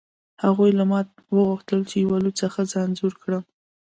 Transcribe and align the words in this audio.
هغوی 0.43 0.71
له 0.79 0.83
ما 0.91 0.99
وغوښتل 1.35 1.79
چې 1.89 1.95
یوه 2.03 2.17
لوڅه 2.25 2.45
ښځه 2.53 2.77
انځور 2.85 3.13
کړم 3.21 3.43